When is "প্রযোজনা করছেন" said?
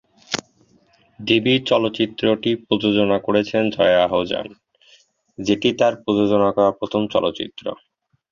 2.65-3.63